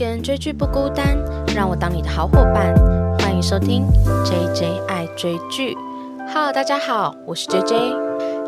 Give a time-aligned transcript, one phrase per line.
[0.00, 1.14] 个人追剧不孤单，
[1.54, 2.74] 让我当你的好伙伴。
[3.18, 3.84] 欢迎收听
[4.24, 5.76] J J 爱追剧。
[6.32, 7.74] Hello，大家好，我是 J J。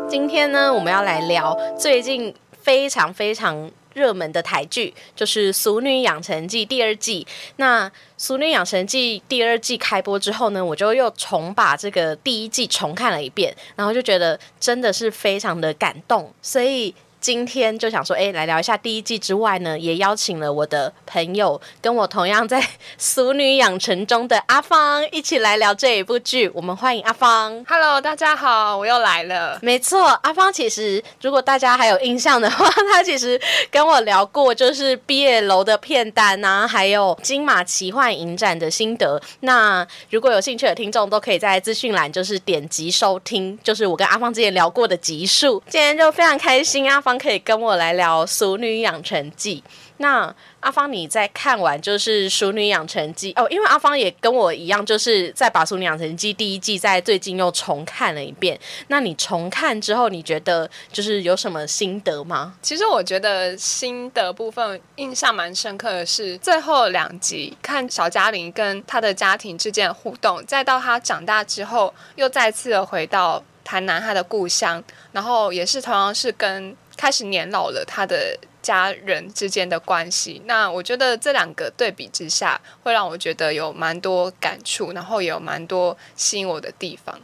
[0.09, 7.27] 今天呢，我们要来聊最近非常非常热门的台剧，就是《俗女养成记》第二季。
[7.57, 16.95] 那《俗女养成记》第二季开播之后呢，我就又重把这个第一季重看了一遍，然后就觉得真的是非常的感动，所以。
[17.23, 22.59] 今天就想说，哎，来聊一下第一季之外呢，也邀请了我的朋友，跟我同样在
[22.97, 26.51] 《俗女养成》中的阿芳一起来聊这一部剧。
[26.53, 27.63] 我们欢迎阿芳。
[27.65, 29.57] Hello，大家好，我又来了。
[29.61, 33.39] 没错，阿芳其实如果大家还有印象的话，她其实
[33.71, 39.21] 跟我聊过，就是毕业楼的片单啊，还有金马奇幻影展的心得。
[39.39, 45.63] 那如果有兴趣的听众，都可以在资讯栏就是点击收听，就是我跟阿芳之前聊过的集数。
[45.69, 49.63] 今天就非常开心，阿芳可以跟我来聊《熟女养成记》。
[49.97, 58.59] 那阿芳，你在看完就是《熟女养成记》哦，因为阿芳也跟我一样，就是在把《熟女养成记》第一季在最近又重看了一遍。
[58.87, 62.55] 那你重看之后，你觉得就是有什么心得吗？
[62.61, 78.37] 其实我觉得心得部分印象蛮深刻的是最后两集，看小嘉玲跟她的家庭之间的互动，再到她长大之后又再次的回到台南她的故乡，然后也是同样是跟开始年老了他的。
[78.63, 87.19] 家人之间的关系，那我觉得这两个对比之下，会让我觉得有蛮多感触，然后也有蛮多吸引我的地方。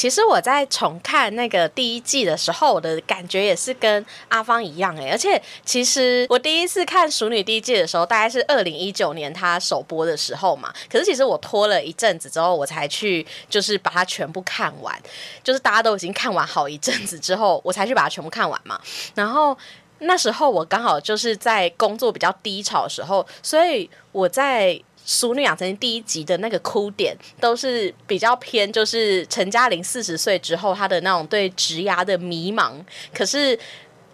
[0.00, 5.10] 其实我在重看那个第一季的时候，我的感觉也是跟阿芳一样诶。
[5.10, 10.72] 而且其实我第一次看《熟女》第一季的时候，大概是二零一九年它首播的时候嘛。
[10.90, 14.98] 可是其实我拖了一阵子之后，我才去就是把它全部看完。
[15.44, 18.80] 就是大家都已经看完好一阵子之后，我才去把它全部看完嘛。
[19.14, 19.54] 然后
[19.98, 24.72] 那时候我刚好就是在工作比较低潮的时候，所以我在。
[25.04, 32.72] 《熟女养成》第一集的那个哭点都是比较偏，就是陈嘉玲四十岁之后她的那种对职涯的迷茫。
[33.12, 33.58] 可是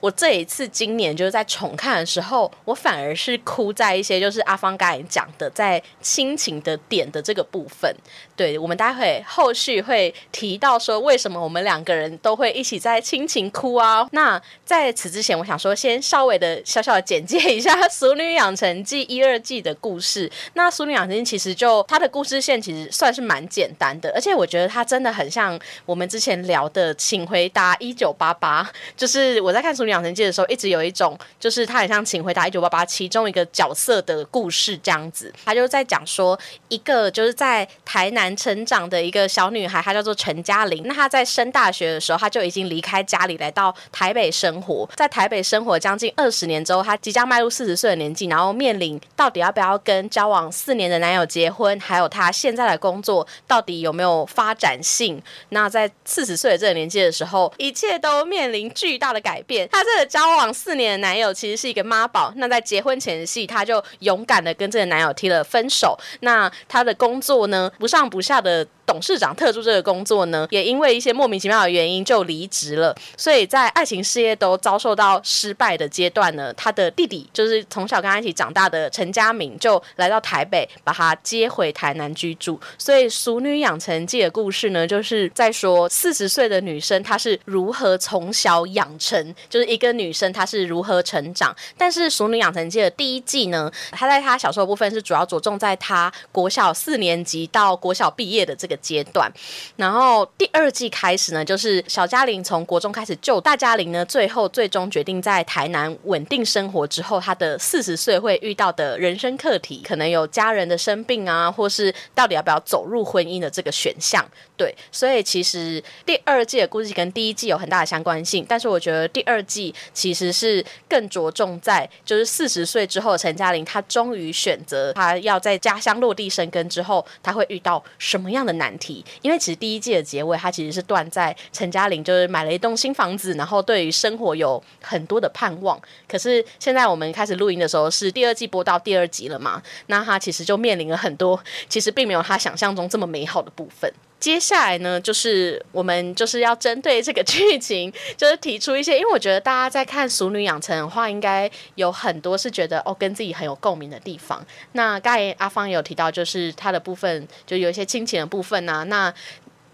[0.00, 7.94] 我这一次今年就是在重看的时候，我反而是哭在一些就是阿芳刚才讲的在亲情的点的这个部分。
[8.36, 14.06] 对我们待会后续会提到说为什么我们两个人都会一起在亲情哭啊。
[14.12, 20.30] 那在此之前，我想说先稍微的小小的简介一下 《俗女养成记》一二季的故事。
[20.52, 28.62] 那《俗女养成记》其实就它的故事线其实算是蛮简单的，而且我觉得它真的很像我们之前聊的《请回答一九八八》，
[28.98, 35.32] 就是我在看《俗女养成记》的时候，一直有一种就是它很像《请回答一九八八》其中一个角色的故事这样子。
[35.42, 36.38] 他就在讲说
[36.68, 38.25] 一个就是在台南。
[38.34, 40.82] 成长的一个小女孩，她叫做陈嘉玲。
[40.86, 44.88] 那她在升大学的时候，她就已经离开家里，来到台北生活。
[44.96, 55.22] 在台北生活将近二十年之后，她即将迈入四十岁的年纪，然后面临到底要不要跟交往四年的男友结婚，还有她现在的工作到底有没有发展性。
[55.50, 59.68] 那在四十岁的这个年纪的时候，一切都面临巨大的改变。
[59.70, 62.32] 她这个交往四年的男友其实是一个妈宝。
[62.36, 65.98] 那在结婚前夕，她就勇敢的跟这个男友提了分手。
[66.20, 72.94] 那她的工作呢，不上不下的董事长特助这个工作呢，也因为一些莫名其妙的原因就离职了。
[73.16, 82.60] 所以在爱情事业都遭受到失败的阶段呢，他的弟弟就是从小跟他一起长大的陈家明，就来到台北把他接回台南居住。
[82.78, 91.54] 所以《熟女养成记》的故事呢，就是在说四十岁的女生她是如何从小养成，就是一个女生她是如何成长。
[91.76, 99.30] 但是《熟女养成记》的第一季呢，她在她小时候部分是主要着重在她国小四年级到国小毕业的这个阶段，
[99.76, 114.24] 然后第二季开始呢，就是小嘉玲从国中开始救大嘉玲呢，最后最终决定在台南稳定生活之后，她的四十岁会遇到的人生课题，可能有家人的生病啊，或是到底要不要走入婚姻的这个选项。
[114.56, 129.04] 对，所以其实第二季的故事跟第一季有很大的相关性，但是我觉得第二季其实是更着重在就是四十岁之后陈嘉玲，她终于选择她要在家乡落地生根之后，她会遇到什么样的难题？
[129.22, 135.80] 因为其实第一季的结尾，它其实是断在陈嘉玲就是买了一栋新房子，然后对于生活有很多的盼望。
[136.08, 139.62] 可是现在我们开始录音的时候是第二季播到第二集了嘛？
[139.86, 141.38] 那他其实就面临了很多，
[141.68, 143.92] 其实并没有他想象中这么美好的部分。
[144.26, 154.44] 接下来呢，就是我们就是要针对这个剧情， 就是提出一些，因为我觉得大家在看《熟女养成》的话，应该有很多是觉得哦，跟自己很有共鸣的地方。
[154.72, 158.82] 那刚才阿芳有提到，就是他的部分，就有一些亲情的部分啊。
[158.82, 159.14] 那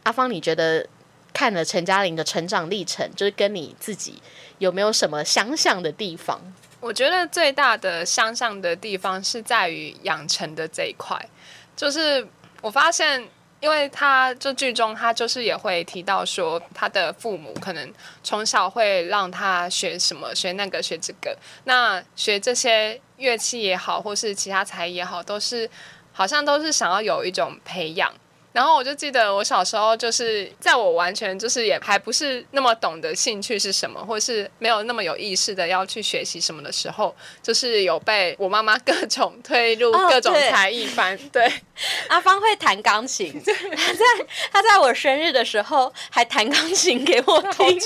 [0.02, 0.86] 阿芳，你觉得
[1.32, 4.20] 看了陈嘉玲的成长历程，就是跟你自己
[4.58, 6.38] 有没有什么相像的地方？
[6.80, 11.18] 我觉得最大的相像的地方是在于养成的这一块，
[11.74, 12.28] 就是
[12.60, 13.26] 我发现，
[13.62, 17.94] 因为他这剧中他就是也会提到说，他的父母可能
[18.24, 25.70] 从小会让他学什么学那个学这个，那学这些乐器也好，或是其他才艺也好，都是
[26.12, 28.12] 好像都是想要有一种培养。
[28.52, 41.18] 然后我就记得我小时候，就是在我完全就是也还不是那么懂得兴趣是什么，或是没有那么有意识的要去学习什么的时候，就是有被我妈妈 各种推入各种才艺班。
[41.30, 41.50] 对，
[42.08, 44.04] 阿芳会弹钢琴， 他在
[44.52, 47.80] 他在我生日的时候还弹钢琴给我听。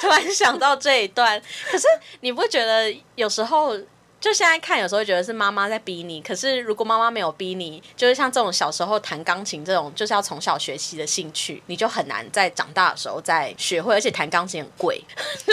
[0.00, 1.40] 突然想到这一段，
[1.70, 1.86] 可是
[2.20, 3.76] 你不觉得有时候？
[4.20, 6.20] 就现在看，有时候觉得是妈妈在逼你。
[6.20, 13.94] 可是如果妈妈没有逼你，就是像这种小时候弹钢琴这种，就是要从小学习的兴趣，你就很难在长大的时候再学会。
[13.94, 15.00] 而且弹钢琴很贵。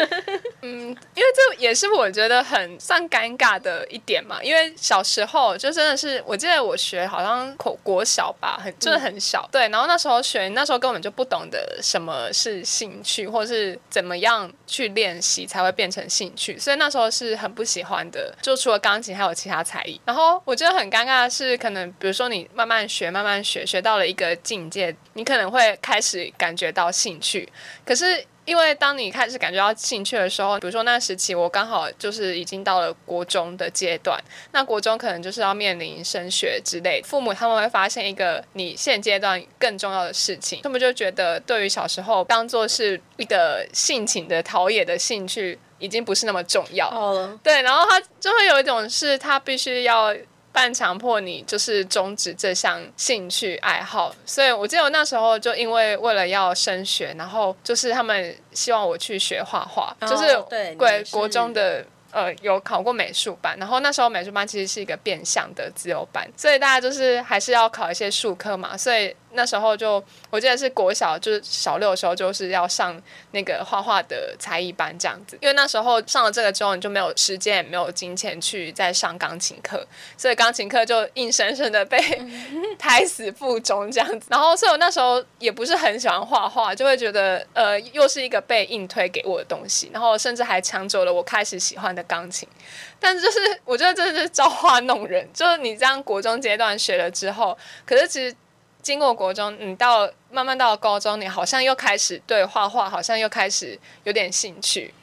[0.61, 4.41] 嗯，因为这也是我觉得很算尴尬的一点嘛。
[4.41, 9.47] 因为小时候就真的是，我记得我学好像口国小吧，很就是很小。
[9.51, 16.57] 对，然后那时候学，那时候根本就不懂得什么是兴趣，或是怎么样去练习才会变成兴趣。
[16.57, 18.33] 所以那时候是很不喜欢的。
[18.41, 19.99] 就除了钢琴，还有其他才艺。
[20.05, 27.47] 然后我觉得很尴尬的是，可能比如说你慢慢学，慢慢学，学到了一个境界，你可能会开始感觉到兴趣。
[27.85, 34.21] 可是因为当你开始感觉到兴趣的时候，比如说那时期我刚好就是已经到了国中的阶段，
[34.51, 45.57] 那国中可能就是要面临升学之类，父母他们会发现一个你现阶段更重要的事情，他们就觉得对于小时候当做是一个性情的陶冶的兴趣。
[45.83, 46.89] 已经不是那么重要，
[47.43, 50.15] 对，然后他就会有一种是他必须要
[50.53, 54.15] 半强迫你，就是终止这项兴趣爱好。
[54.25, 61.85] 所以我记得我那时候就因为为了要升学，然后就是他们希望我去学画画，就是对国中的。
[62.13, 73.01] 呃，有考过美术班，然后那时候美术班其实是一个变相的自由班，所以大家就是还是要考一些术科嘛，所以那时候就我记得是国小就是小六的时候就是要上
[73.31, 79.83] 那个画画的才艺班这样子，因为那时候上了这个之后你就没有时间也没有金钱去再上钢琴课，
[80.15, 81.97] 所以钢琴课就硬生生的被
[82.77, 92.02] 胎死腹中这样子，然后所以我那时候也不是很喜欢画画，就会觉得呃又是一个被硬推给我的东西，然后甚至还抢走了我开始喜欢的。
[92.03, 92.47] 钢琴，
[92.99, 95.27] 但是就是我觉得真的是造化 弄人。
[95.33, 98.35] 就是你这样国中阶段学了之后，可是其实
[98.81, 104.93] 经过国中，你到慢慢到了高中，你好像又开始对画画好像又开始有点兴趣。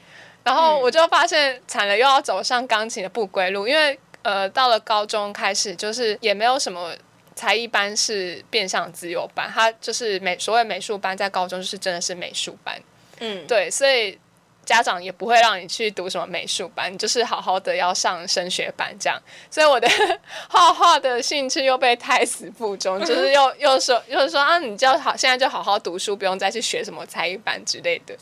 [0.43, 3.67] 然后我就发现惨了，又要走上钢琴的不归路。
[3.67, 6.93] 因为呃，到了高中开始，就是也没有什么
[7.35, 12.81] 才艺班是变相自由班，它就是美所谓美术班，在高中就是真的是美术班。
[13.19, 14.19] 嗯，对，所以。
[14.65, 19.19] 家长也不会让你去读什么美术班，就是好好的要上升学班这样。
[19.49, 19.87] 所以我的
[20.49, 28.15] 画画的兴趣又被胎死腹中，就是又又说又说啊，你就好现在就好好读书，不用再去学什么才艺班之类的。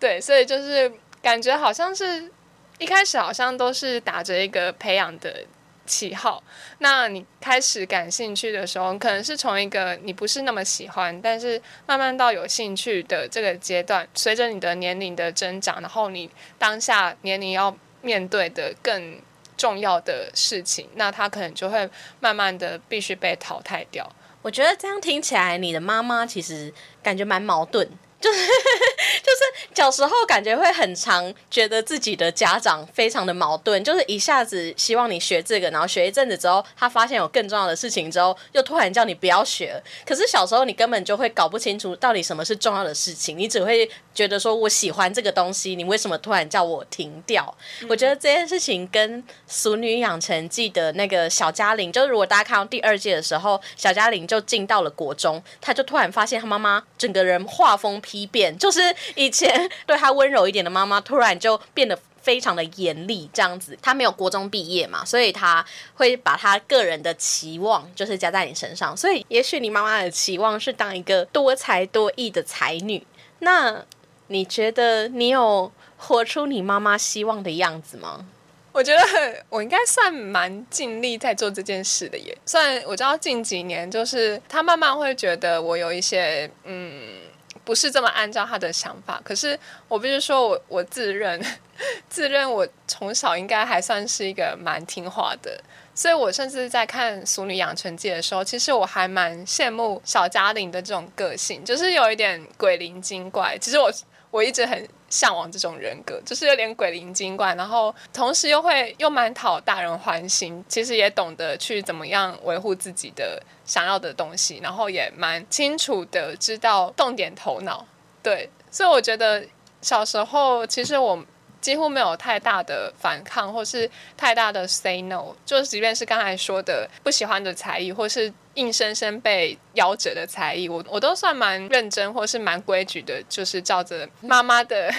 [0.00, 2.30] 对，所以就是感觉好像是
[2.78, 5.44] 一开始好像都是打着一个培养的。
[5.86, 6.42] 喜好，
[6.78, 14.06] 那你开始感兴趣的时候，可能是从一个你不是那么喜欢，但是慢慢到有兴趣的这个阶段。
[14.14, 19.20] 随着你的年龄的增长，然后你当下年龄要面对的更
[19.56, 21.88] 重要的事情，那他可能就会
[22.20, 24.10] 慢慢的必须被淘汰掉。
[24.40, 26.72] 我觉得这样听起来，你的妈妈其实
[27.02, 27.88] 感觉蛮矛盾。
[28.22, 28.38] 就是
[29.22, 39.82] 就是小时候感觉会很常觉得自己的家长非常的矛盾，就是一下子希望你学这个，然后学一阵子之后，他发现有更重要的事情之后，又突然叫你不要学。
[40.06, 47.52] 可是小时候你根本就会搞不清楚到底什么是重要的事情，你只会觉得说我喜欢这个东西，你为什么突然叫我停掉？
[47.88, 58.00] 我觉得这件事情跟《俗女养成记》的那个小嘉玲，就是如果大家看到第二季的时候，小嘉玲就进到了国中，她就突然发现她妈妈整个人画风。
[58.12, 63.76] 批变 就是以前对他温柔一点的妈妈，突然就变得非常的严厉，这样子。
[63.80, 65.64] 他没有国中毕业嘛，所以他
[65.94, 68.94] 会把他个人的期望就是加在你身上。
[68.94, 73.04] 所以也许你妈妈的期望是当一个多才多艺的才女，
[73.38, 73.82] 那
[74.26, 78.26] 你觉得你有活出你妈妈希望的样子吗？
[78.72, 82.36] 我觉得我应该算蛮尽力在做这件事的耶。
[82.46, 87.31] 虽然我知道近几年就是他慢慢会觉得我有一些嗯。
[87.64, 91.40] 不是这么按照他的想法，可是我必须说，我我自认
[92.08, 95.62] 自认我从小应该还算是一个蛮听话的，
[95.94, 103.56] 所以我甚至在看《俗女养成记》的时候，其实我还蛮羡慕小嘉玲的这种个性，就是有一点鬼灵精怪。
[103.58, 103.90] 其实我
[104.30, 117.86] 我一直很向往这种人格，就是有点鬼灵精怪，然后同时又会又蛮讨大人欢心，其实也懂得去怎么样维护自己的想要的东西，然后也蛮清楚的知道动点头脑。
[118.22, 119.44] 对，所以我觉得
[119.82, 121.22] 小时候其实我。
[121.62, 134.92] 几乎没有太大的反抗，或是太大的 say no，就即便是刚才说的不喜欢的才艺，或是硬生生被夭折的才艺，我我都算蛮认真，或是蛮规矩的，就是照着妈妈的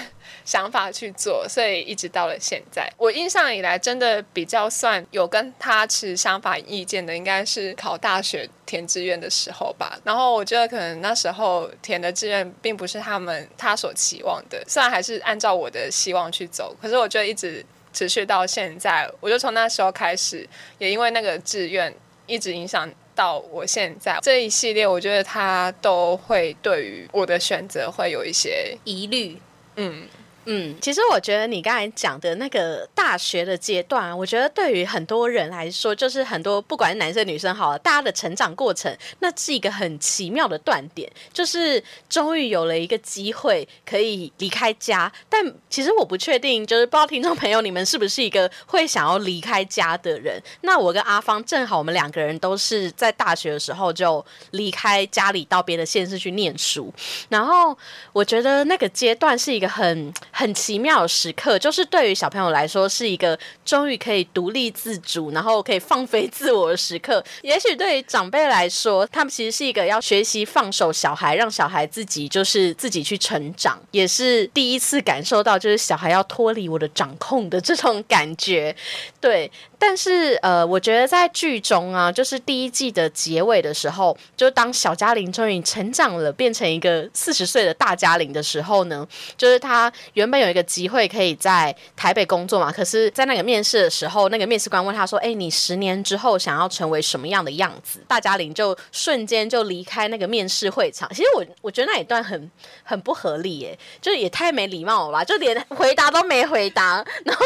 [0.44, 8.48] 想法去做，所以一直到了现在，我印象以来真的比较算有跟他持相反意见的，应该是考大学。
[8.66, 21.94] 填志愿的时候吧，然后我觉得可能那时候填的志愿并不是他们他所期望的，虽然还是按照我的希望去走，可是我觉得一直持续到现在，我就从那时候开始，也因为那个志愿
[22.26, 29.38] 一直影响到我现在这一系列，我觉得他都会对于我的选择会有一些疑虑，
[29.76, 30.06] 嗯。
[30.46, 45.10] 嗯，其实我觉得你刚才讲的那个大学的阶段，我觉得对于很多人来说，就是很多不管是男生女生好了，大家的成长过程，那是一个很奇妙的断点，就是终于有了一个机会可以离开家。
[45.28, 50.38] 但其实我不确定，就是不知道听众朋友你们是不是一个会想要离开家的人？
[50.60, 56.92] 那我跟阿芳正好，我们两个人都是在大学的时候就离开家里到别的县市去念书。
[57.30, 57.76] 然后
[58.12, 60.12] 我觉得那个阶段是一个很。
[60.36, 63.38] 很奇妙的时刻，就是对于小朋友来说是一个
[63.74, 67.24] 终于可以独立自主，然后可以放飞自我的时刻。
[67.40, 78.74] 也许对于长辈来说，他们其实是一个要学习放手小孩，让小孩自己就是自己去成长，也是第一次感受到就是小孩要脱离我的掌控的这种感觉。
[79.20, 90.24] 对，但是呃，我觉得在剧中啊，就是第一季的结尾的时候，就当小嘉玲终于成长了，变成一个四十岁的大嘉玲的时候呢，就是他原。
[90.24, 92.72] 原本有一个机会可以在台北工作嘛？
[92.72, 101.08] 可是，在那个面试的时候，那个面试官问他说：“哎，你十年之后想要成为什么样的样子？”大嘉玲就瞬间就离开那个面试会场。
[101.14, 102.50] 其实我我觉得那一段很
[102.82, 105.24] 很不合理耶，就也太没礼貌了吧？
[105.24, 107.44] 就连回答都没回答，然后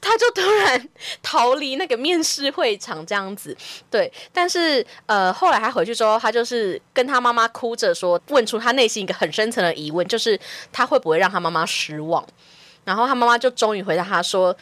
[0.00, 0.88] 他就突然
[1.22, 3.56] 逃离那个面试会场这样子。
[3.90, 10.38] 对，但是呃，后来他回去之后，他就是跟他妈妈哭着说，问出他内心一个很深层的疑问，就是
[10.70, 12.26] 他会不会让他妈妈失望？
[12.84, 14.54] 然后他妈妈就终于回答他说。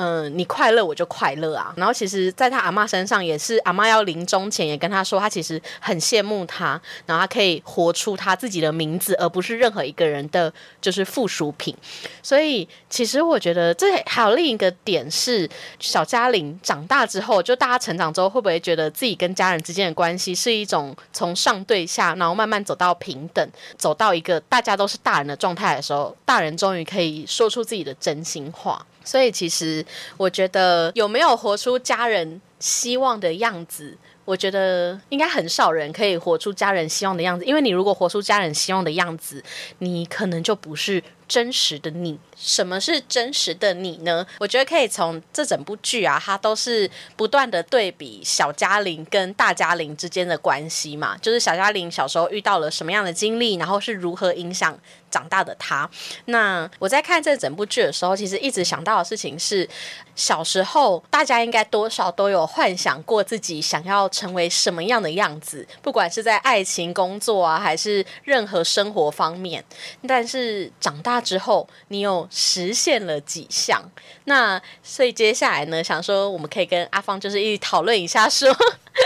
[0.00, 1.74] 嗯，你快乐我就快乐啊。
[1.76, 11.76] 然后其实，在他阿妈身上也是，阿妈要临终前也跟他说，他其实很羡慕他，然后他可以活出他自己的名字，而不是任何一个人的就是附属品。
[12.22, 15.50] 所以，其实我觉得这还有另一个点是，
[15.80, 28.86] 小嘉玲长大之后，就大家成长之后，会不会觉得自己跟家人之间的关系是一种从上对下，然后慢慢走到平等，走到一个大家都是大人的状态的时候，大人终于可以说出自己的真心话。
[29.08, 29.82] 所以，其实
[30.18, 33.96] 我觉得有没有活出家人希望的样子，
[34.26, 37.46] 我觉得应该很少人可以活出家人希望的样子。
[37.46, 39.42] 因为你如果活出家人希望的样子，
[39.78, 41.02] 你可能就不是。
[41.28, 44.26] 真实的你，什么是真实的你呢？
[44.38, 54.76] 我觉得可以从这整部剧啊，它都是不断的对比小嘉玲跟大嘉玲之间的关系嘛，就是小嘉玲小时候遇到了什么样的经历，然后是如何影响
[55.10, 55.88] 长大的她。
[56.24, 59.68] 那我在看这整部剧的时候，其实一直想到的事情是，
[60.16, 69.62] 小时候大家应该多少都有幻想过自己想要成为什么样的样子，不管是在爱情、工作啊，还是任何生活方面。
[70.06, 71.17] 但是长大。
[71.20, 73.90] 之后，你有实现了几项？
[74.24, 78.54] 那所以接下来呢，想说我们可以跟阿芳就是一起讨论一下，说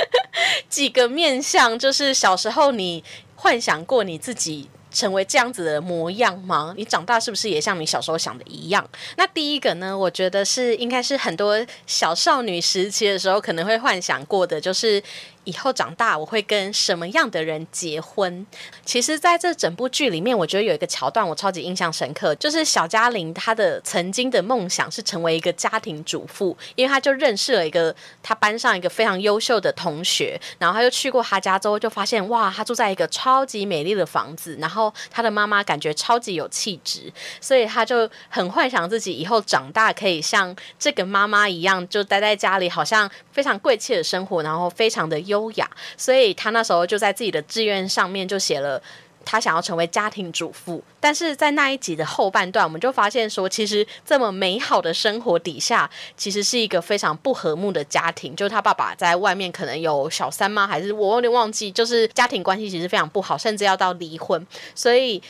[0.69, 3.02] 几个面相，就是小时候你
[3.37, 6.75] 幻想过你自己成为这样子的模样吗？
[6.76, 8.88] 你长大是不是也像你小时候想的一样？
[9.16, 15.02] 那第一个呢，我觉得是应该是很多小少女时期的时候可能会幻想过的，就是。
[15.44, 18.46] 以后长大我会跟什么样的人结婚？
[18.84, 45.18] 其实，在这整部剧里面，我觉得有一个桥段我超级印象深刻，就是小嘉玲她的曾经的梦想是成为一个家庭主妇，因为她就认识了一个她班上一个非常优秀的同学，然后她就去过他家之后，就发现哇，他住在一个超级美丽的房子，然后他的妈妈感觉超级有气质，所以她就很幻想自己以后长大可以像这个妈妈一样，就待在家里，好像非常贵气的生活，然后非常的。
[45.31, 48.80] 优优雅，所以他那时候就在自己的志愿上面就写了，
[49.24, 50.82] 他想要成为家庭主妇。
[51.00, 58.36] 但是在那一集的后半段，我们就发现说，其实这么美好的生活底下，其实是一个非常不和睦的家庭。
[58.36, 60.66] 就是他爸爸在外面可能有小三吗？
[60.66, 61.72] 还是我有点忘记？
[61.72, 64.46] 就是家庭关系其实非常不好，甚至要到离婚。
[64.74, 65.22] 所以。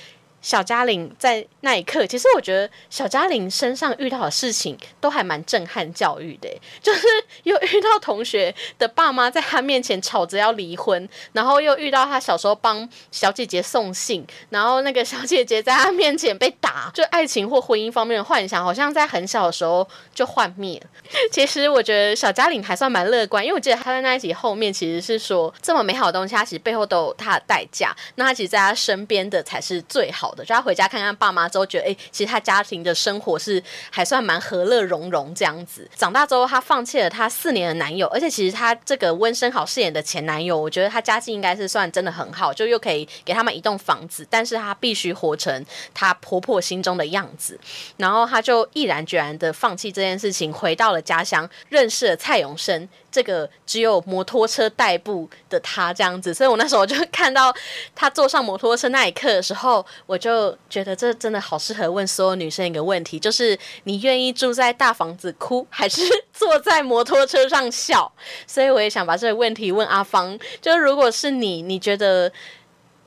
[0.43, 6.49] 小嘉玲在那一刻，其实我觉得小嘉玲身上遇到的事情都还蛮震撼教育的，
[6.83, 7.07] 就是
[7.45, 20.83] 又遇到同学的爸妈在他面前吵着要离婚，然后又遇到他小时候帮小姐姐送信，然后那个小姐姐在他面前被打，就爱情或婚姻方面的幻想，好像在很小的时候就幻灭。
[21.31, 27.95] 其实我觉得小嘉玲还算蛮乐观，因为我记得她在那一集后面其实是说，这么美好的东西，他其实背后都有他的代价。
[28.17, 35.89] 那她其实在她身边的才是最好就他回家看看爸妈之后，觉得哎，其实他家庭的生活是还算蛮和乐融融这样子。
[35.97, 47.59] 长大之后，他放弃了他四年的男友，而且其实他这个温升豪饰演的前男友，我觉得他家境应该是算真的很好，就又可以给他们一栋房子，但是他必须活成他婆婆心中的样子。
[47.97, 52.89] 然后他就毅然决然的放弃这件事情，回到了家乡，认识了蔡永生。
[53.13, 57.55] 这个只有摩托车代步的他这样子，所以我那时候就看到
[57.95, 66.03] 他坐上摩托车那一刻的时候，我就觉得这真的好适合问所有女生一个问题，就是你愿意住在大房子哭，还是
[66.33, 68.11] 坐在摩托车上笑？
[68.47, 72.33] 所以我也想把这个问题问阿芳，就是如果是你，你觉得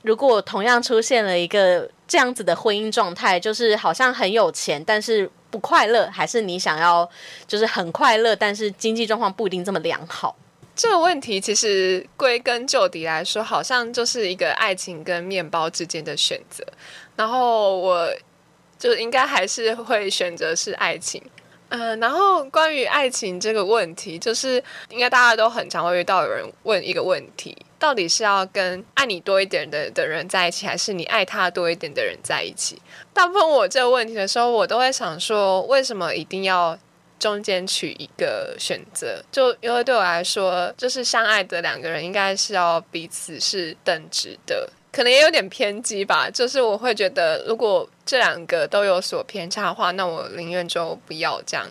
[0.02, 5.28] 如果同样出现了一个这样子的婚姻状态，就是好像很有钱，但是。
[5.56, 7.08] 不快乐，还是你想要
[7.46, 10.36] 就是很快乐，但是经济状况不一定这么良好？
[10.74, 16.62] 这个问题其实归根究底来说，好像就是一个爱情跟面包之间的选择。
[17.16, 18.06] 然后我
[18.78, 21.22] 就应该还是会选择是爱情。
[21.70, 27.56] 嗯，然后关于爱情这个问题，就是应该大家都很常会遇到有人问一个问题：
[27.86, 32.82] 到底是要跟爱你多一点的的人在一起，还是你爱他多一点的人在一起？
[33.14, 36.76] 大部分我这个问题的时候，我都会想说，为什么一定要
[37.16, 39.22] 中间取一个选择？
[39.30, 44.68] 就因为对我来说，就是相爱的两个人应该是要彼此是等值的。
[44.90, 51.64] 可能也有点偏激吧，就是我会觉得，如果这两个都有所偏差的话，那我宁愿就不要这样。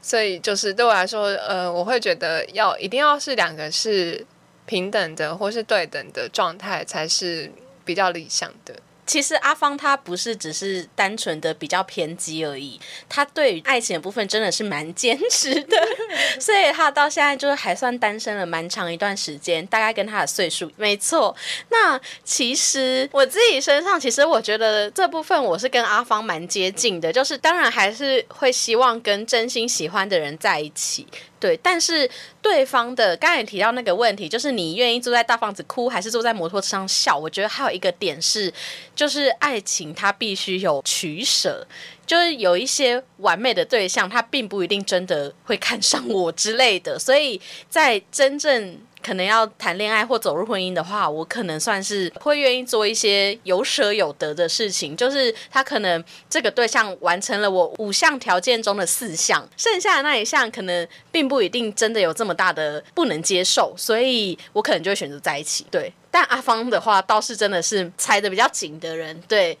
[0.00, 4.24] 所以就是对我来说，呃，我会觉得要一定要是两个是
[4.66, 7.50] 平等的或是对等的状态，才是
[7.84, 8.74] 比较理想的。
[9.06, 15.76] 其实阿芳他不是只是单纯的比较偏激而已，他对于爱情的部分真的是蛮坚持的，
[16.40, 21.34] 所以他到现在就是还算单身了蛮长一段时间，大概跟他的岁数没错。
[21.70, 31.06] 那其实我自己身上，其实我觉得这部分我是跟阿芳蛮接近的，就是当然还是会希望跟真心喜欢的人在一起。
[31.38, 37.16] 对，但是对方的刚才提到那个问题，就是你愿意坐在大房子哭，还是坐在摩托车上笑？
[37.16, 38.52] 我觉得还有一个点是，
[38.96, 41.64] 就是爱情它必须有取舍，
[42.04, 48.80] 就是有一些完美的对象，他并不一定真的会看上我之类的，所以在真正。
[49.06, 54.96] 可能要谈恋爱或走入婚姻的话，我可能算是会愿意做一些有舍有得的事情。
[54.96, 65.64] 就是他可能这个对象完成了我五项条件中的四项，剩下的那一项可能并不一定真的有这么大的不能接受，所以我可能就会选择在一起。
[65.70, 65.92] 对。
[66.10, 69.56] 但阿芳的话倒是真的是猜的比较紧的人，对，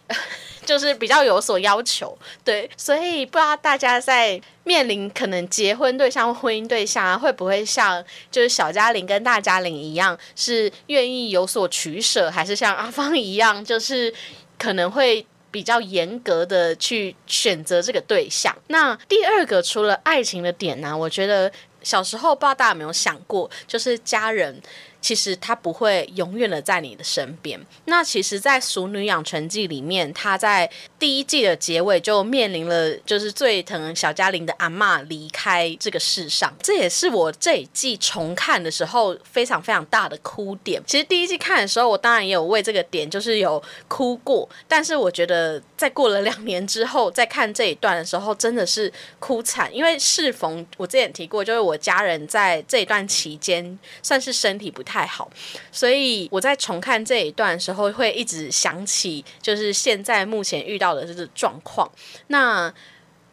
[0.64, 14.12] 就是比较有所要求，对，所以不知道大家在面临可能结婚对象婚姻对象啊，会不会像就是小嘉玲跟大嘉玲一样，是愿意有所取舍，还是像阿芳一样，就是
[14.58, 18.56] 可能会比较严格的去选择这个对象？
[18.68, 24.60] 那第二个除了爱情的点呢，我觉得小时候不知道大家有没有想过，就是家人。
[25.06, 27.56] 其实他不会永远的在你的身边。
[27.84, 36.52] 那其实，在《熟女养成记》里面，他在第一季的结尾就面临了，就是最疼小嘉玲的阿妈离开这个世上。
[36.60, 40.82] 这也是我这一季重看的时候非常非常大的哭点。
[40.84, 49.74] 其实第一季看的时候，我当然也有为这个点就是有哭过，但是我觉得在过了两年之后再看这一段的时候，真的是哭惨。
[49.74, 55.06] 因为适逢我之前提过，就是我家人在这一段期间算是身体不太。
[55.06, 55.30] 好，
[55.70, 61.90] 所以我在重看这一段的时候，会一直想起就是现在目前遇到的这个状况。
[62.26, 62.72] 那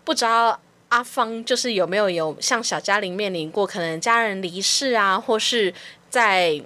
[0.03, 5.73] 不知道阿芳就是有没有有像小嘉玲面临过可能家人离世啊，或是
[6.09, 6.61] 在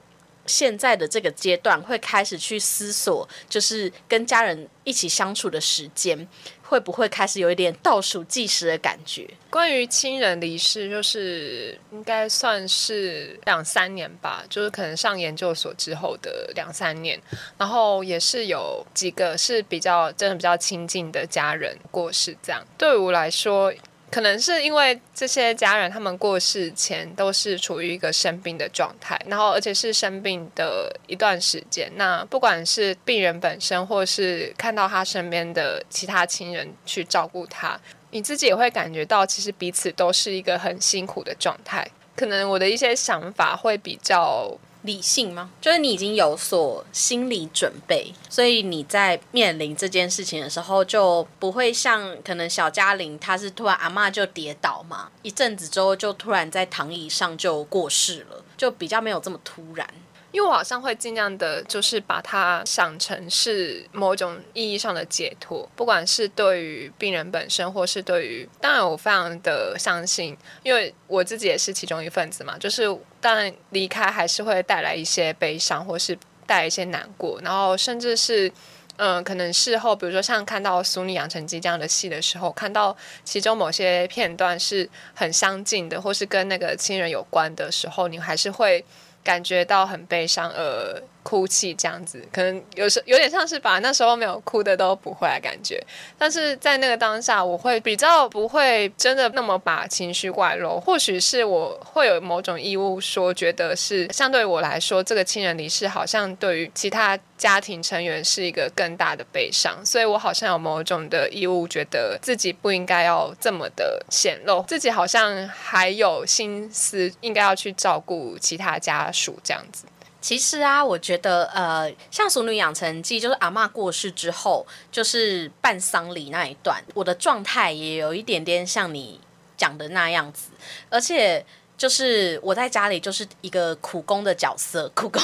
[0.47, 6.27] 现在的这个阶段会开始去思索，就是跟家人一起相处的时间。
[6.69, 9.25] 会不会开始有一点倒数计时的感觉？
[9.49, 17.17] 关于亲人离世，就是应该算是两三年吧，就是可能上研究所之后的两三年，
[17.57, 23.73] 然后也是有几个是比较真的比较亲近的家人过世，这样对我来说。
[24.09, 31.91] 可能是因为这些家人他们过世前都是处于一个生病的状态，然后而且是生病的一段时间。
[31.95, 37.79] 那不管是病人本身，或是看到他身边的其他亲人去照顾他，
[38.11, 41.87] 你自己也会感觉到，其实彼此都是一个很辛苦的状态。
[42.15, 44.57] 可能我的一些想法会比较。
[44.87, 45.51] 理性吗？
[45.61, 59.87] 就是你已经有所心理准备，所以你在面临这件事情的时候，就不会像可能小嘉玲，她是突然阿妈就跌倒嘛，一阵子之后就突然在躺椅上就过世了，就比较没有这么突然。
[60.31, 72.83] 因为我好像会尽量的，就是把它想成是某种意义上的解脱，不管是对于病人本身，或是对于，当然我非常的相信，因为我自己也是其中一份子嘛，就是
[73.21, 78.51] 当然离开还是会带来一些悲伤，或是带来一些难过，然后甚至是，
[78.97, 88.83] 嗯，可能事后，比如说像看到《俗女养成记》这样的戏的时候，看到其中某些片段是很相近的，或是跟那个亲人有关的时候，你还是会。
[89.27, 95.77] 感觉到很悲伤而哭泣，这样子可能有时有点像是把那时候没有哭的都补回来感觉。
[96.17, 100.79] 但是在那个当下，我会比较不会真的那么把情绪外露。
[100.79, 119.37] 或许是我会有某种义务，说觉得是相对我来说，这个亲人离世好像对于其他家庭成员是一个更大的悲伤，所以我好像有某种的义务，觉得自己不应该要这么的显露，自己好像还有心思应该要去照顾其他家属。
[119.43, 119.83] 这样子，
[120.19, 129.19] 其实啊，我觉得呃，像《熟女养成记》，就是阿妈过世之后，就是办丧礼那一段，我的状态也有一点点像你
[129.55, 130.49] 讲的那样子，
[130.89, 131.45] 而且
[131.77, 135.21] 就是我在家里就是一个苦工的角色，苦工。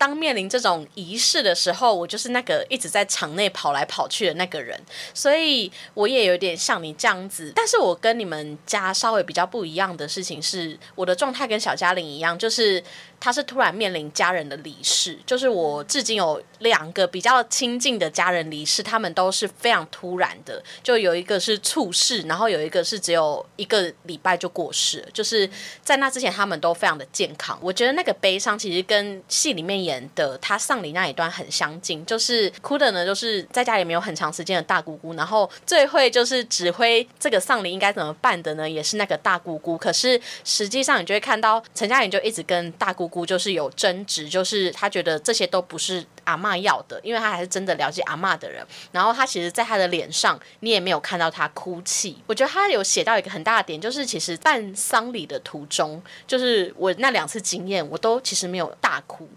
[0.00, 4.80] 当面临这种仪式的时候，我就是那个一直在场内跑来跑去的那个人，
[5.12, 7.52] 所以我也有点像你这样子。
[7.54, 12.82] 但是我跟你们家稍微比较不一样的事情是，我的状态跟小嘉玲一样，就是。
[13.22, 25.46] 他是突然面临家人的离世，就是我至今有两个比较亲近的家人离世，他们都是非常突然的，就有一个是猝逝，然后有一个是只有一个礼拜就过世，就是
[25.82, 27.58] 在那之前他们都非常的健康。
[27.60, 39.76] 我觉得那个悲伤其实跟戏里面演的他丧礼那一段很相近，就是哭的呢，就是在家里没有很长时间的大姑姑，然后最会就是指挥这个丧礼应该怎么办的呢，也是那个大姑姑。
[39.76, 43.10] 可是实际上你就会看到陈嘉玲就一直跟大姑。
[43.10, 48.64] 姑就是有争执，就是他觉得这些都不是阿妈要的，因为他还是真的了解阿妈的人。
[48.92, 52.16] 然后他其实，在他的脸上，你也没有看到他哭泣。
[52.26, 59.28] 我觉得他有写到一个很大的点，就是其实办丧礼的途中，就是我那两次经验，我都其实没有大哭。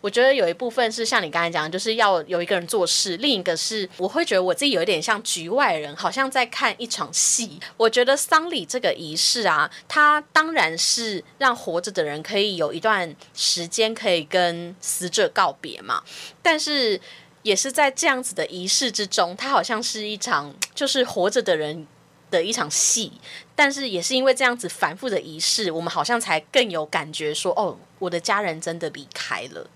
[0.00, 7.58] 我觉得有一部分是像你刚才讲，就是要有一个人做事；另一个是我会觉得我自己有一点像局外人，好像在看一场戏。
[7.76, 16.02] 我觉得丧礼这个仪式啊，它当然是让活着的人可以有一段时间可以跟死者告别嘛。
[16.42, 17.00] 但是
[17.42, 21.86] 也是在这样子的仪式之中，它好像是一场就是活着的人
[22.30, 23.12] 的一场戏。
[23.54, 29.68] 但是也是因为这样子反复的仪式，我们好像才更有感觉说，哦，我的家人真的离开了。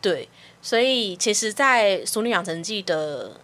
[0.00, 0.28] 对，
[0.60, 3.40] 所以其实，在《熟女养成记》的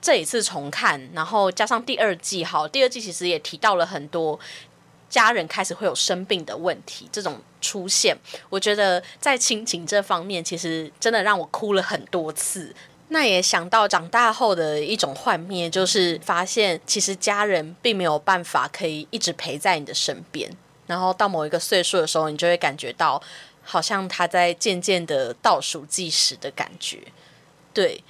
[0.00, 4.40] 这一次重看，然后加上第二季，好，第二季其实也提到了很多
[5.10, 8.16] 家人开始会有生病的问题这种出现。
[8.48, 12.74] 我觉得在亲情这方面，其实真的让我哭了很多次。
[13.08, 20.50] 那也想到长大后的一种幻灭，就是发现其实家人并没有办法可以一直陪在你的身边，
[20.86, 23.22] 然后到某一个岁数的时候，你就会感觉到。
[23.70, 27.00] 好像他在渐渐的倒数计时的感觉，
[27.74, 28.02] 对。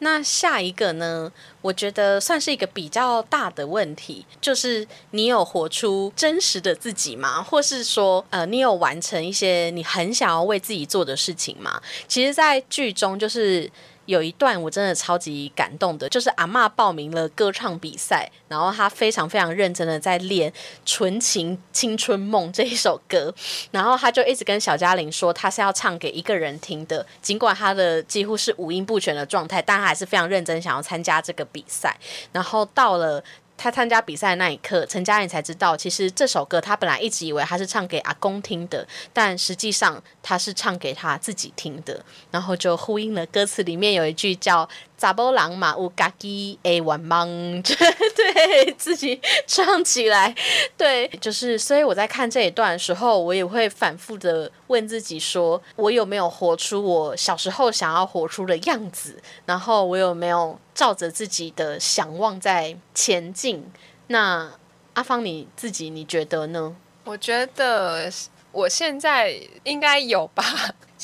[0.00, 1.30] 那下一个呢？
[1.62, 7.40] 我觉得算是一个比较大的问题，就是你有活出真实的自己吗？
[7.40, 11.80] 或是说，呃，你有完成一些你很想要为自己做的事情吗？
[12.08, 13.70] 其实，在剧中就是。
[14.06, 20.50] 有一段我真的超级感动的，就是阿妈报名了歌唱比赛，然后她非常非常认真的在练
[20.84, 23.34] 《纯情青春梦》这一首歌，
[23.72, 31.96] 然后她就一直跟小嘉玲说，她是要唱给一个人听的，尽管她的几乎是五音不全的状态，但她还是非常认真想要参加这个比赛，
[32.32, 33.22] 然后到了。
[33.56, 44.68] 他参加比赛那一刻，陈嘉玲才知道，其实这首歌他本来一直以为他是唱给阿公听的，但实际上他是唱给他自己听的，然后就呼应了歌词里面有一句叫。
[44.96, 50.34] 查波郎嘛，有家己诶玩梦，对自己唱起来，
[50.76, 63.70] 对，就是所以我在看这一段的时候，我也会反复的问自己，说我有没有活出我小时候想要活出的样子，然后我有没有照着自己的想望在前进？
[64.06, 64.50] 那
[64.94, 66.76] 阿芳你自己你觉得呢？
[67.04, 68.10] 我觉得
[68.52, 70.44] 我现在应该有吧。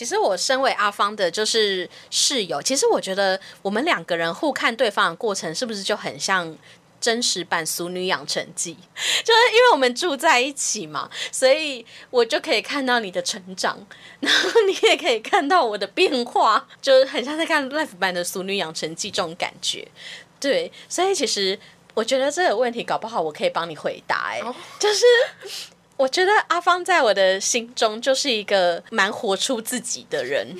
[0.01, 2.63] 其实我身为阿芳的，就是室友。
[2.63, 6.57] 其实我觉得我们两个人互看对方的过程，是不是就很像
[6.99, 8.73] 真实版《俗女养成记》？
[9.23, 13.87] 就是因为我们住在一起嘛，所以我就可以看到你的成长，
[14.21, 19.87] 然后你也可以看到我的变化，就是很像在看 Life 版的《俗女养成记》这种感觉。
[20.41, 21.61] 对，所以其实
[21.93, 24.31] 我觉得这个问题搞不好我可以帮你回答。
[24.31, 24.41] 哎，
[24.81, 25.05] 就是。
[26.01, 30.57] 我觉得阿芳在我的心中就是一个蛮活出自己的人。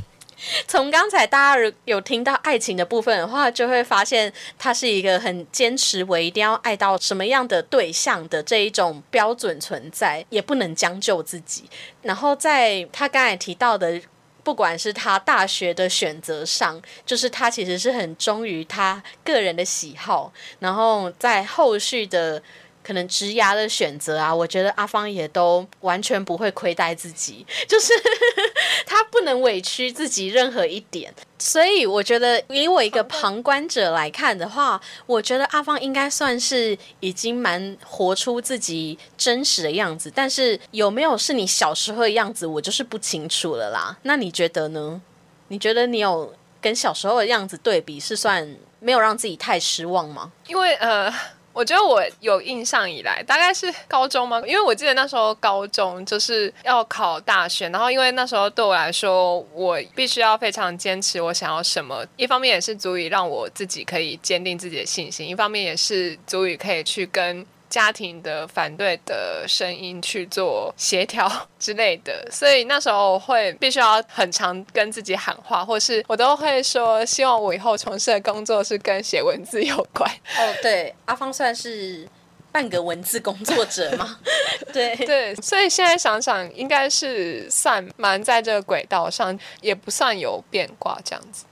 [0.66, 11.68] 从刚才大家有听到爱情的部分的话，就会发现他是一个很坚持，我一定要爱到什么样的对象的这一种标准存在，也不能将就自己。
[12.00, 14.00] 然后在他刚才提到的，
[14.42, 22.42] 不管是他大学的选择上，就是他其实是很忠于他个人的喜好，然后在后续的。
[22.82, 27.92] 可能职涯的选择啊，我觉得阿芳也都完全不会亏待自己， 就是
[28.86, 31.12] 他不能委屈自己任何一点。
[31.38, 40.12] 所以我觉得，以我一个旁观者来看的话，我觉得阿芳应该算是已经蛮活出自己真实的样子。
[40.14, 43.96] 但是有没有是你小时候的样子，我就是不清楚了啦。
[44.02, 45.00] 那你觉得呢？
[45.48, 50.32] 你觉得你有跟小时候的样子对比，是算没有让自己太失望吗？
[50.46, 51.12] 因为呃。
[51.52, 54.40] 我觉得我有印象以来，大概是高中吗？
[54.46, 62.04] 因为我记得那时候高中就是要考大学，然后因为那时候对我来说，我必须要非常坚持我想要什么。
[62.16, 67.44] 一方面也是足以让我自己可以坚定自己的信心，一方面也是足以可以去跟。
[67.70, 80.10] 家庭的反对的声音去做协调 之类的，所以那时候会必须要很常跟自己喊话，或是我都会说，希望我以后从事的工作是跟写文字有关。
[80.36, 82.06] 哦，对，阿芳算是
[82.52, 84.18] 半个文字工作者嘛？
[84.72, 91.44] 对对，所以现在想想，应该是算蛮在这个轨道上，也不算有变卦这样子。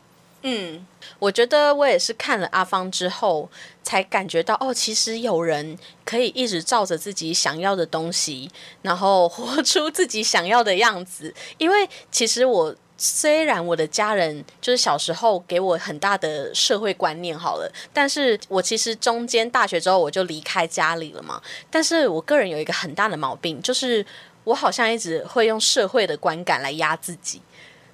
[0.43, 0.87] 嗯，
[1.19, 3.51] 我觉得我也是看了阿芳之后，
[3.83, 8.49] 才感觉到哦，其实有人可以一直照着自己想要的东西，
[8.83, 11.35] 然后活出自己想要的样子。
[11.59, 21.43] 因为其实我虽然我的家人就是小时候给我很大的社会观念好了，但是我其实中间大学之后我就离开家里了嘛。
[21.69, 24.07] 但是我个人有一个很大的毛病，就是
[24.45, 27.43] 我好像一直会用社会的观感来压自己，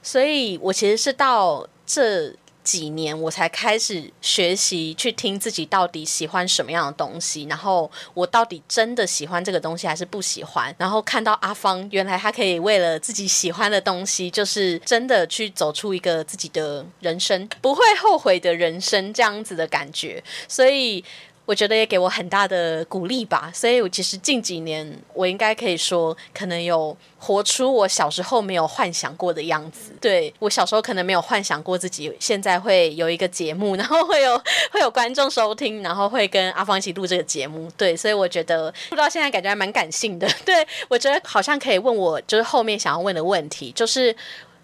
[0.03, 1.67] 所以我其实是到。
[1.87, 10.75] 这几年我才开始学习去听自己到底喜欢什么样的东西，然后我到底真的喜欢这个东西还是不喜欢。
[10.79, 20.25] 然后看到阿芳，原来他可以为了自己喜欢的东西，就是真的去走出一个自己的人生，不会后悔的人生这样子的感觉。
[20.49, 21.05] 所以。
[21.47, 29.93] 我觉得也给我很大的鼓励吧，所以我其实近几年，我应该可以说，可能有活出我小时候没有幻想过的样子。
[30.01, 34.39] 对我小时候可能没有幻想过自己现在会有一个节目，然后会有
[34.71, 37.71] 会有观众收听，然后会跟阿芳一起录这个节目。
[37.77, 40.27] 对，所以我觉得录到现在感觉还蛮感性的。
[40.47, 44.17] 对我觉得好像可以问我，就是后面想要问的问题，就是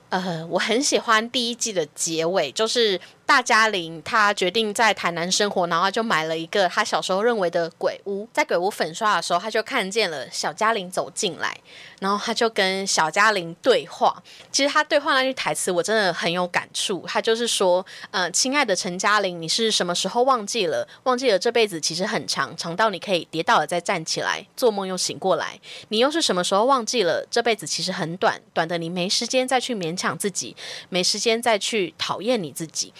[0.08, 2.98] 呃，我很喜欢第一季的结尾，就是。
[3.30, 8.28] 大嘉玲，她决定在台南生活，然后就买了一个她小时候认为的鬼屋。
[8.32, 11.56] 在鬼屋粉刷的时候，她就看见了小嘉玲走进来，
[12.00, 14.20] 然后她就跟小嘉玲对话。
[14.50, 17.04] 其实她对话那句台词，我真的很有感触。
[17.06, 20.88] 她就是说：“嗯，亲爱的陈嘉玲，你是什么时候忘记了？
[21.04, 25.60] 忘记了这辈子其实很长，长到你可以跌倒了再站起来，做梦又醒过来。
[25.90, 30.56] 你又是什么时候忘记了这辈子其实很短，短的你没时间再去勉强自己，
[30.88, 32.92] 没时间再去讨厌你自己。”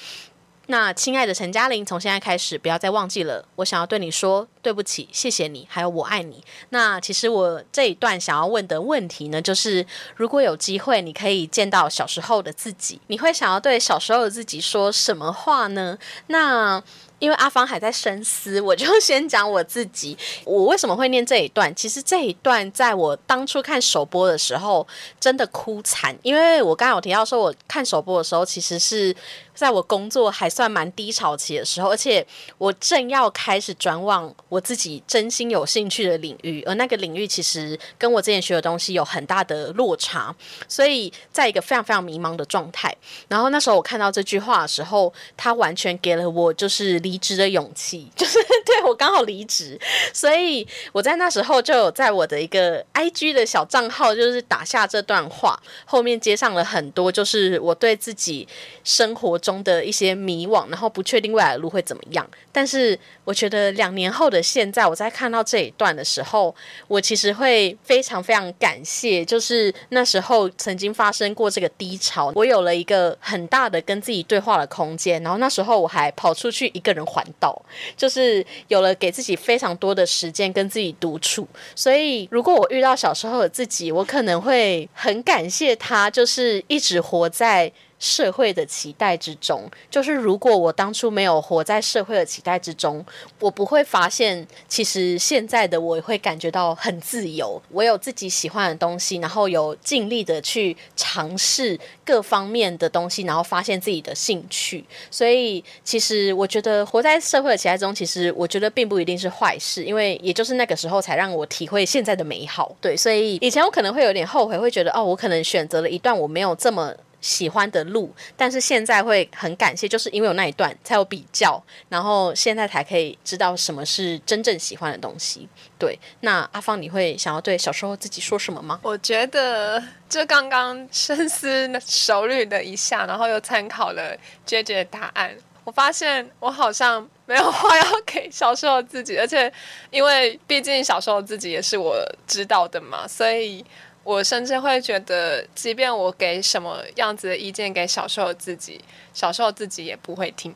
[0.71, 6.43] 那亲爱的陈嘉玲，从现在开始不要再忘记了，我想要对你说对不起，谢谢你，还有我爱你。
[6.69, 15.99] 那其实我这一段想要问的问题呢，就是如果有机会你可以见到小时候的自己，你会想要对小时候的自己说什么话呢？
[16.29, 16.83] 那。
[17.21, 20.17] 因为阿芳还在深思，我就先讲我自己。
[20.43, 21.71] 我为什么会念这一段？
[21.75, 24.89] 其实这一段在我当初看首播的时候，
[25.21, 26.17] 真的哭惨。
[26.23, 29.15] 因为我刚刚有提到说，我看首播的时候，其实是
[29.61, 40.35] 在我工作还算蛮低潮期的时候，而且我正要开始转往我自己真心有兴趣的领域，而那个领域其实跟我之前学的东西有很大的落差，
[40.69, 42.97] 所以在一个非常非常迷茫的状态。
[43.29, 47.01] 然后那时候我看到这句话的时候，他完全给了我就是。
[47.01, 49.81] 离职的勇气，就是 对我刚好离职，
[50.13, 58.47] 所以我在那时候就有在我的一个 I G 的小账号，就是打下这段话，后面接上了很多，就是我对自己
[58.85, 59.50] 生活中。
[59.51, 62.29] 中的一些迷惘，然后不确定未来的路会怎么样。
[62.53, 66.55] 但是我觉得两年后的现在，我在看到这一段的时候，
[66.89, 75.23] 我其实会非常非常感谢，就是那时候曾经发生过这个低潮，我有了一个很大的跟自己对话的空间。
[75.23, 77.61] 然后那时候我还跑出去一个人环岛，
[77.97, 81.47] 就是有了给自己非常多的时间跟自己独处。
[81.75, 87.73] 所以如果我遇到小时候的自己，我可能会很感谢他，就是一直活在。
[88.01, 93.05] 社会的期待之中，就是如果我当初没有活在社会的期待之中，
[93.39, 97.61] 我不会发现，其实现在的我会感觉到很自由。
[97.71, 104.83] 我有自己喜欢的东西，然后有尽力的去尝试各方面的东西，然后发现自己的兴趣。
[105.11, 112.75] 所以，其实我觉得活在社会的期待中，其实我觉得并不一定是坏事，因为也就是那个时候才让我体会现在的美好。
[112.81, 116.95] 对，所以以前我可能会有点后悔，会觉得哦，我可能选择了一段我没有这么。
[117.21, 125.49] 喜欢的路，但是现在会很感谢，就是因为有那一段才有比较，然后现在才可以知道什么是真正喜欢的东西。
[125.79, 128.81] 对，那阿芳，你会想要对小时候自己说什么吗？
[128.83, 139.53] 我觉得就刚刚深思熟虑的一下，然后又参考了 J J 的答案，我发现我好像没有话要给小时候自己，而且
[139.91, 143.65] 因为毕竟小时候自己也是我知道的嘛，所以。
[144.11, 148.81] 我甚至会觉得，即便我给什么样子的意见给小时候自己，
[149.15, 150.53] 小时候自己也不会听。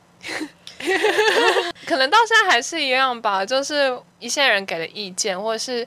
[1.86, 5.86] 可能到现在还是一样吧，就是一些人给的意见，或者是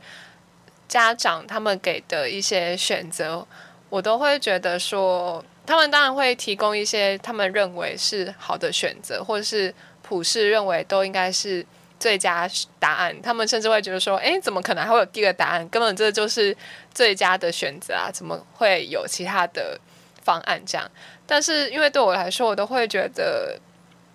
[0.88, 3.46] 家长他们给的一些选择，
[3.90, 11.66] 我都会觉得说，他们当然会提供一些他们认为是好的选择，或者是普世认为都应该是。
[12.00, 12.48] 最佳
[12.80, 15.68] 答案，他们甚至会觉得说：“哎，怎么可能还会有第二个答案？
[15.70, 16.56] 根本这就是
[16.94, 18.12] 最佳的选择啊！
[18.14, 19.80] 怎么会有其他的
[20.22, 20.62] 方案？
[20.66, 20.90] 这样？
[21.26, 23.60] 但是因为对我来说，我都会觉得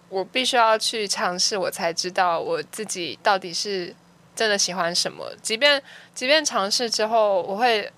[0.09, 3.93] 我必须要去尝试，我才知道我自己到底是
[4.37, 5.33] 真的喜欢什么。
[5.43, 5.83] 即便
[6.15, 7.91] 即便尝试之后，我会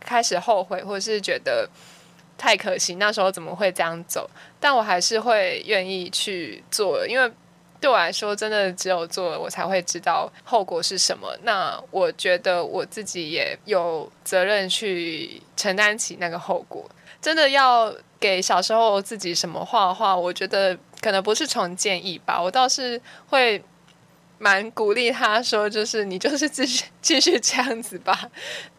[0.00, 1.68] 开始后悔，或是觉得
[2.38, 4.30] 太可惜，那时候怎么会这样走？
[4.58, 7.30] 但我还是会愿意去做，因为。”
[7.86, 11.32] 对我来说，真的只有做了，我才会知道后果是什么。
[11.44, 16.84] 那我觉得我自己也有责任去承担起那个后果。
[17.22, 23.62] 真的要给小时候自己什么话的话，我觉得可能不是从建议吧，我倒是会
[24.38, 28.28] 蛮鼓励他说，就是你就是继续继续这样子吧。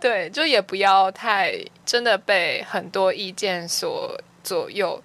[0.01, 5.01] 对，就也不要太真的被很多意见所左右。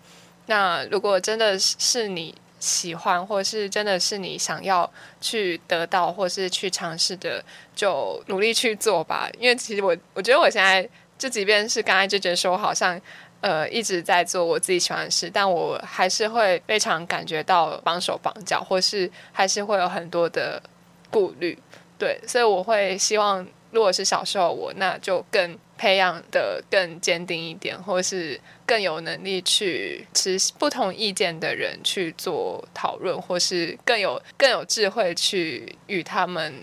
[0.47, 2.35] 那如果真的是你。
[2.63, 4.89] 喜欢，或是真的是你想要
[5.21, 7.45] 去得到，或是去尝试的，
[7.75, 9.29] 就努力去做吧。
[9.37, 13.01] 因为其实我，我觉得我现在就即便是刚才就觉得说，我好像
[13.41, 20.63] 呃一直在做我自己喜欢的事，但我还是会非常感觉到绑手绑脚，或是还是会有很多的
[21.11, 21.59] 顾虑。
[22.03, 25.57] 对，所以我会希望，如果是小时候我，那就更。
[25.79, 36.55] 培养的更坚定一点，或是更有能力去持不同意见的人去做讨论，或是更有更有智慧去与他们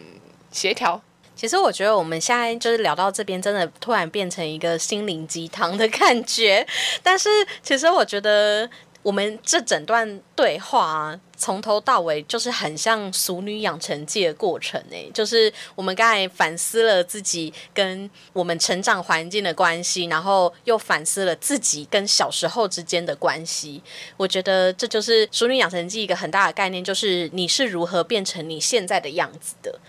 [0.51, 1.01] 协调。
[1.35, 6.65] 其实我觉得我们现在就是聊到这边，真的突然变成一个心灵鸡汤的感觉。
[7.03, 7.27] 但是
[7.61, 8.69] 其实我觉得。
[9.01, 23.81] 我们这整段对话啊，从头到尾就是很像《熟女养成记》的过程诶，就是我们刚才反思了自己跟我们成长环境的关系，然后又反思了自己跟小时候之间的关系。
[24.17, 29.79] 我觉得这就是《熟女养成记》一个很大的概念，就是你是如何变成你现在的样子的。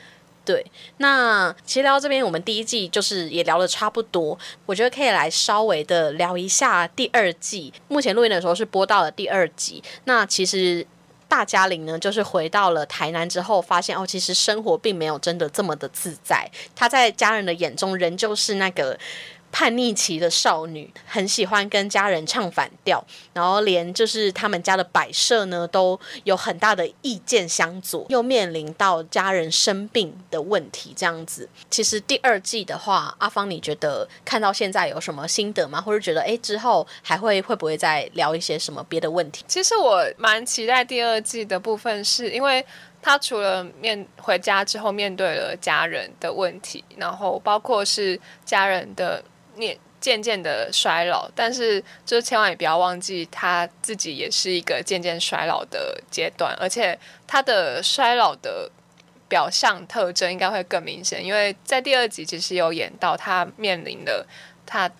[0.42, 0.64] 对，
[0.96, 4.36] 那其实聊到这边，我们第一季就是也聊的差不多，
[4.66, 7.72] 我觉得可以来稍微的聊一下第二季。
[7.88, 10.84] 目前录音的时候是播到了第二集，那其实
[11.30, 18.98] 大家玲呢，就是回到了台南之后，发现哦，其实生活并没有真的这么的自在，他在家人的眼中仍旧是那个。
[19.52, 31.48] 叛逆期的少女很喜欢跟家人唱反调，然后连就是他们家的摆设呢都有很大的意见相左，又面临到家人生病的问题，这样子。
[31.68, 35.80] 其实第二季的话，阿芳，你觉得看到现在有什么心得吗？
[35.80, 39.44] 或者觉得哎之后还会会不会再聊一些什么别的问题？
[39.48, 42.64] 其实我蛮期待第二季的部分，是因为
[43.02, 49.22] 他除了面回家之后面对了家人的问题，然后包括是家人的。
[49.60, 58.70] 渐渐渐的衰老，但是就千万也不要忘记，他自己也是一个渐渐衰老的阶段，而且他的衰老的
[59.28, 64.26] 表象特征应该会更明显，因为在第二集其实有演到他面临的
[64.64, 64.90] 他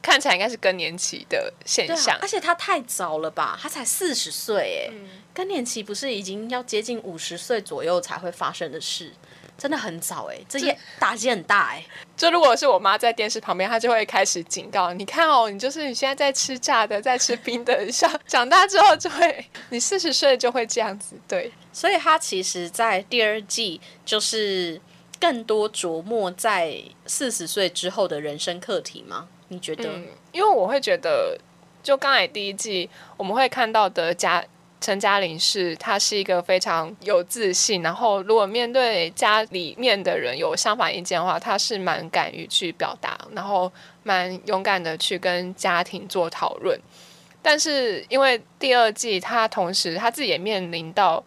[0.00, 2.20] 看起来应该是更年期的现象啊，。
[2.22, 3.58] 而且他太早了吧？
[3.60, 4.94] 他才四十岁，哎、
[5.34, 9.12] 更年期不是已经要接近五十岁左右才会发生的事，
[9.58, 11.84] 真的很早哎、这些打击很大哎、
[12.16, 21.16] 就如果是我妈在电视旁边，她就会开始警告你看哦，你就是你现在在吃炸的，在吃冰的，像长大之后就会，你四十岁就会这样子。
[21.26, 24.80] 对，所以她其实，在第二季就是
[25.18, 29.26] 更多琢磨在四十岁之后的人生课题吗？
[29.48, 29.90] 你觉得？
[29.90, 31.36] 嗯，因为我会觉得，
[31.82, 34.44] 就刚才第一季我们会看到的家
[34.80, 43.70] 陈嘉玲是，她是一个非常有自信，然后如果面对家里面的人有相反意见的话，她是蛮敢于去表达，然后
[44.04, 46.78] 蛮勇敢的去跟家庭做讨论。
[47.42, 51.22] 但是因为第二季，她同时她自己也面临到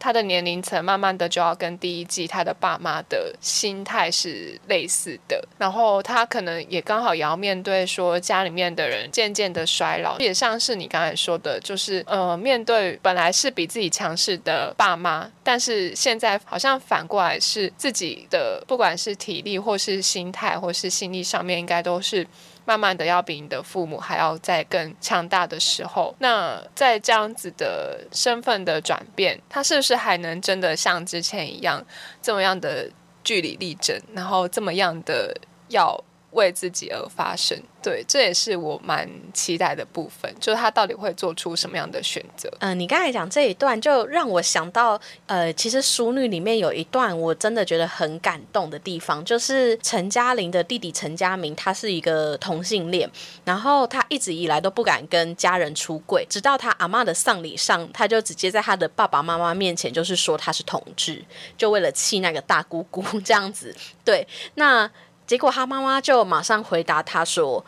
[0.00, 22.26] 他的年龄层，慢慢的就要跟第一季他的爸妈的心态是类似的，然后他可能也刚好也要面对说家里面的人渐渐的衰老，也像是你刚才说的，就是呃，面对本来是比自己强势的爸妈，但是现在好像反过来是自己的，不管是体力或是心态或是心力上面，应该都是。
[22.70, 31.84] 慢慢的要比你的父母还要再更强大的时候，那在这样子的身份的转变，他是不是还能真的像之前一样
[32.22, 32.88] 这么样的
[33.24, 36.00] 据理力争，然后这么样的要
[36.32, 37.60] 为自己而发声？
[37.82, 42.50] 对，这也是我蛮期待的部分，就是他到底会做出什么样的选择？
[42.60, 53.10] 嗯、你刚才讲这一段，就让我想到，呃，其实《淑女》里面有一段我真的觉得很感动的地方，就是陈嘉玲的弟弟陈嘉明，他是一个同性恋，
[53.46, 61.24] 然后他一直以来都不敢跟家人出柜，直到他阿嬷的丧礼上，他就直接在他的爸爸妈妈面前就是说他是同志，
[61.56, 63.74] 就为了气那个大姑姑 这样子。
[64.04, 64.26] 对，
[64.56, 64.90] 那
[65.30, 67.64] 结果他妈妈就马上回答他说，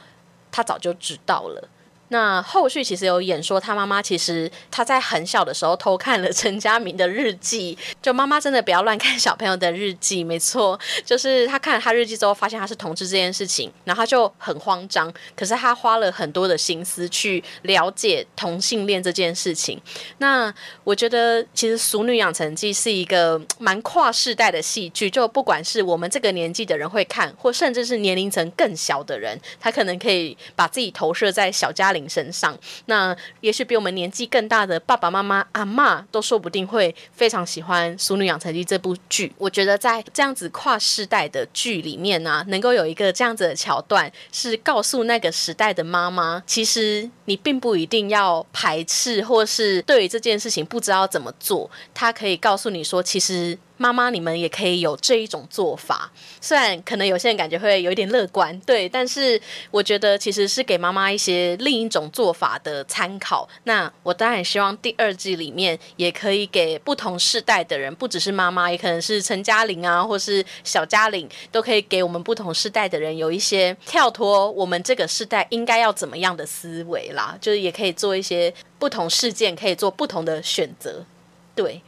[0.51, 1.69] 他早就知道了。
[2.13, 19.81] 那后续其实有演说，他妈妈其实他在很小的时候偷看了陈嘉明的日记，就妈妈真的不要乱看小朋友的日记，没错，就是他看了他日记之后，发现他是同志这件事情，然后他就很慌张，可是他花了很多的心思去了解同性恋这件事情。
[20.19, 20.53] 那
[20.85, 32.57] 我觉得其实《俗女养成记》是一个蛮跨世代的戏剧，就不管是我们这个年纪的人会看，或甚至是年龄层更小的人，他可能可以把自己投射在小嘉玲身上。
[32.87, 39.33] 那也许比我们年纪更大的爸爸妈妈、阿嬷都说不定会非常喜欢《淑女养成记》这部剧。
[39.39, 53.59] 我觉得在这样子跨世代的剧里面呢、能够有一个这样子的桥段，是告诉那个时代的妈妈，其实你并不一定要排斥，或是对于这件事情不知道怎么做，他可以告诉你说，其实。
[53.83, 56.09] 妈妈，你们也可以有这一种做法，
[56.41, 59.41] 虽然可能有些人感觉会有一点乐观，对，但是
[59.73, 63.49] 我觉得其实是给妈妈一些另一种做法的参考。
[63.65, 81.05] 那我当然希望第二季里面也可以给不同世代的人，不只是妈妈，也可能是陈嘉玲啊，或是小嘉玲，都可以给我们不同世代的人有一些跳脱我们这个世代应该要怎么样的思维啦，就是也可以做一些不同事件，可以做不同的选择，
[81.57, 81.83] 对。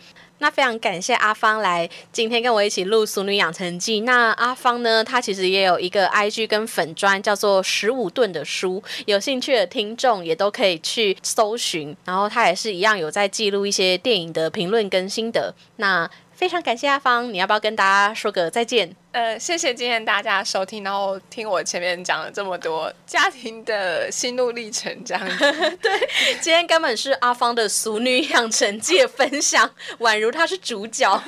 [0.44, 4.02] 那非常感谢阿芳来今天跟我一起录《俗女养成记》。
[4.04, 11.96] 那阿芳呢，她其实也有一个 IG 跟粉砖，叫做十五吨的书，有兴趣的听众也都可以去搜寻。
[12.04, 15.54] 然后她也是一样有在记录一些电影的评论跟心得。
[15.76, 18.94] 那非常感谢阿芳，你要不要跟大家说个再见？
[19.14, 25.78] 呃，谢谢今天大家收听，然后听我前面讲了这么多家庭的心路历程，这样子。
[26.42, 31.22] 今天根本是阿芳的《俗女养成记》分享，宛如她是主角，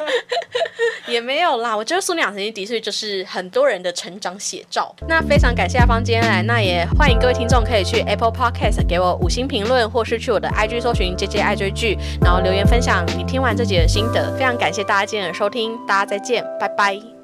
[1.07, 1.77] 也没有啦。
[1.77, 4.93] 我觉得《俗女养成记》的确就是很多人的成长写照。
[5.07, 14.37] 那非常感谢阿芳今天来，那也欢迎各位听众可以去 Apple Podcast 给我五星评论，或是去我的 IG 搜寻 JJ 爱追剧，然后留言分享你听完这集的心得。
[14.37, 17.16] 非常感谢大家今天的收听，大家再见，拜拜。